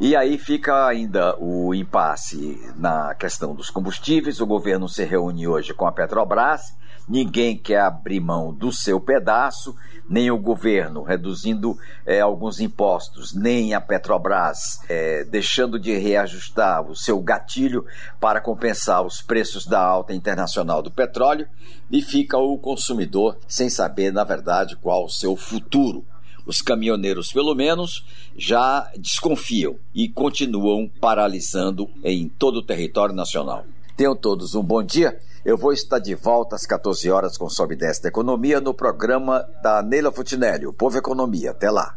E 0.00 0.16
aí 0.16 0.36
fica 0.38 0.86
ainda 0.86 1.36
o 1.38 1.72
impasse 1.72 2.60
na 2.76 3.14
questão 3.14 3.54
dos 3.54 3.70
combustíveis. 3.70 4.40
O 4.40 4.46
governo 4.46 4.88
se 4.88 5.04
reúne 5.04 5.46
hoje 5.46 5.72
com 5.72 5.86
a 5.86 5.92
Petrobras, 5.92 6.74
ninguém 7.08 7.56
quer 7.56 7.80
abrir 7.80 8.18
mão 8.18 8.52
do 8.52 8.72
seu 8.72 8.98
pedaço, 8.98 9.74
nem 10.10 10.32
o 10.32 10.38
governo 10.38 11.02
reduzindo 11.04 11.78
é, 12.04 12.20
alguns 12.20 12.60
impostos, 12.60 13.32
nem 13.34 13.72
a 13.72 13.80
Petrobras 13.80 14.80
é, 14.88 15.22
deixando 15.24 15.78
de 15.78 15.96
reajustar 15.96 16.82
o 16.82 16.96
seu 16.96 17.20
gatilho 17.20 17.86
para 18.20 18.40
compensar 18.40 19.00
os 19.06 19.22
preços 19.22 19.64
da 19.64 19.80
alta 19.80 20.12
internacional 20.12 20.82
do 20.82 20.90
petróleo, 20.90 21.46
e 21.90 22.02
fica 22.02 22.36
o 22.36 22.58
consumidor 22.58 23.38
sem 23.46 23.70
saber, 23.70 24.12
na 24.12 24.24
verdade, 24.24 24.76
qual 24.76 25.04
o 25.04 25.10
seu 25.10 25.36
futuro. 25.36 26.04
Os 26.46 26.60
caminhoneiros, 26.60 27.32
pelo 27.32 27.54
menos, 27.54 28.04
já 28.36 28.90
desconfiam 28.98 29.76
e 29.94 30.08
continuam 30.08 30.90
paralisando 31.00 31.88
em 32.02 32.28
todo 32.28 32.56
o 32.56 32.62
território 32.62 33.14
nacional. 33.14 33.64
Tenham 33.96 34.14
todos 34.14 34.54
um 34.54 34.62
bom 34.62 34.82
dia. 34.82 35.18
Eu 35.44 35.56
vou 35.56 35.72
estar 35.72 35.98
de 35.98 36.14
volta 36.14 36.56
às 36.56 36.66
14 36.66 37.10
horas 37.10 37.36
com 37.36 37.48
Sobe 37.48 37.76
10 37.76 38.00
da 38.00 38.08
Economia 38.08 38.60
no 38.60 38.74
programa 38.74 39.46
da 39.62 39.82
Neila 39.82 40.10
Futinelli, 40.10 40.66
o 40.66 40.72
Povo 40.72 40.98
Economia. 40.98 41.50
Até 41.50 41.70
lá. 41.70 41.96